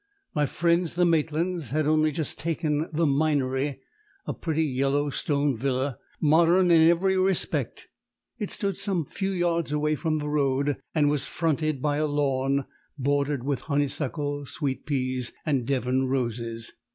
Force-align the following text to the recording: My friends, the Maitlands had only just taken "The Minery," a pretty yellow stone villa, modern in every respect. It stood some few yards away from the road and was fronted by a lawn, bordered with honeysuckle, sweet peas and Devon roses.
My 0.33 0.47
friends, 0.47 0.95
the 0.95 1.05
Maitlands 1.05 1.69
had 1.69 1.85
only 1.85 2.11
just 2.11 2.39
taken 2.39 2.89
"The 2.91 3.05
Minery," 3.05 3.81
a 4.25 4.33
pretty 4.33 4.63
yellow 4.63 5.11
stone 5.11 5.55
villa, 5.55 5.99
modern 6.19 6.71
in 6.71 6.89
every 6.89 7.15
respect. 7.19 7.87
It 8.39 8.49
stood 8.49 8.77
some 8.79 9.05
few 9.05 9.29
yards 9.29 9.71
away 9.71 9.93
from 9.93 10.17
the 10.17 10.27
road 10.27 10.77
and 10.95 11.07
was 11.07 11.27
fronted 11.27 11.83
by 11.83 11.97
a 11.97 12.07
lawn, 12.07 12.65
bordered 12.97 13.43
with 13.43 13.61
honeysuckle, 13.61 14.47
sweet 14.47 14.87
peas 14.87 15.33
and 15.45 15.67
Devon 15.67 16.07
roses. 16.07 16.73